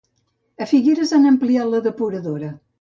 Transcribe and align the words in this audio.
A 0.65 0.67
Figures 0.71 1.13
han 1.19 1.29
ampliat 1.35 1.71
la 1.77 1.85
depuradora. 1.91 2.55